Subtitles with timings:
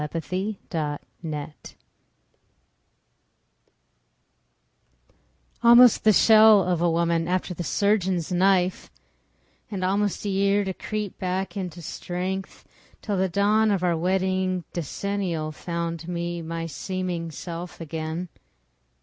[0.01, 1.75] Pauline Barrett
[5.61, 8.89] Almost the shell of a woman after the surgeon's knife
[9.69, 12.65] And almost a year to creep back into strength,
[13.03, 18.29] Till the dawn of our wedding decennial Found me my seeming self again.